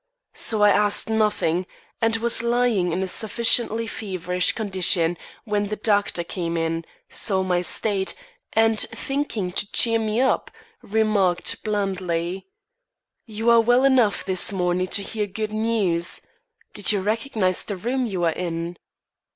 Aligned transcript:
So 0.33 0.63
I 0.63 0.71
asked 0.71 1.11
nothing, 1.11 1.67
and 2.01 2.15
was 2.17 2.41
lying 2.41 2.91
in 2.91 3.03
a 3.03 3.07
sufficiently 3.07 3.85
feverish 3.85 4.53
condition 4.53 5.15
when 5.43 5.67
the 5.67 5.75
doctor 5.75 6.23
came 6.23 6.57
in, 6.57 6.85
saw 7.07 7.43
my 7.43 7.61
state, 7.61 8.15
and 8.53 8.79
thinking 8.79 9.51
to 9.51 9.71
cheer 9.71 9.99
me 9.99 10.19
up, 10.19 10.49
remarked 10.81 11.63
blandly: 11.63 12.47
"You 13.27 13.51
are 13.51 13.61
well 13.61 13.83
enough 13.85 14.25
this 14.25 14.51
morning 14.51 14.87
to 14.87 15.03
hear 15.03 15.27
good 15.27 15.51
news. 15.51 16.21
Do 16.73 16.81
you 16.83 17.03
recognise 17.03 17.63
the 17.63 17.77
room 17.77 18.07
you 18.07 18.23
are 18.23 18.31
in?" 18.31 18.77